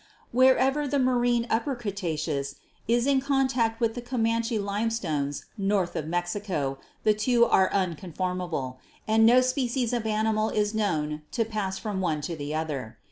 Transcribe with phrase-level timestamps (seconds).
[0.33, 2.55] Wher ever the marine Upper Cretaceous
[2.87, 8.79] is in contact with the Comanche limestones north of Mexico the two are un conformable,
[9.07, 12.97] and no species of animal is known to pass from one to the other.